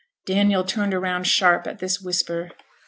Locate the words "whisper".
2.01-2.49